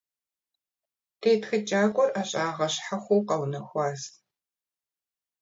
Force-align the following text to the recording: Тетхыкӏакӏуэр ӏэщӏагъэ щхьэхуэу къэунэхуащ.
Тетхыкӏакӏуэр 1.21 2.09
ӏэщӏагъэ 2.13 2.67
щхьэхуэу 2.73 3.25
къэунэхуащ. 3.27 4.01